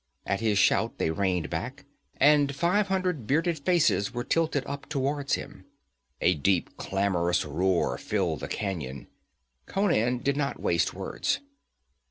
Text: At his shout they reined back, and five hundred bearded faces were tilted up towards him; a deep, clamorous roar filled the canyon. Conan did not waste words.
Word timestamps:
At 0.25 0.39
his 0.39 0.57
shout 0.57 0.97
they 0.97 1.11
reined 1.11 1.51
back, 1.51 1.85
and 2.17 2.55
five 2.55 2.87
hundred 2.87 3.27
bearded 3.27 3.59
faces 3.59 4.11
were 4.11 4.23
tilted 4.23 4.65
up 4.65 4.89
towards 4.89 5.35
him; 5.35 5.65
a 6.21 6.33
deep, 6.33 6.75
clamorous 6.75 7.45
roar 7.45 7.99
filled 7.99 8.39
the 8.39 8.47
canyon. 8.47 9.05
Conan 9.67 10.17
did 10.17 10.35
not 10.37 10.59
waste 10.59 10.95
words. 10.95 11.41